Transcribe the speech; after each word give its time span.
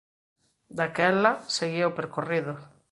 Daquela, 0.77 1.31
seguía 1.57 1.89
o 1.91 1.95
percorrido. 1.99 2.53